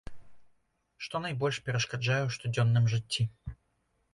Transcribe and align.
Што 1.07 1.21
найбольш 1.27 1.59
перашкаджае 1.67 2.17
ў 2.25 2.29
штодзённым 2.37 2.85
жыцці? 2.95 3.23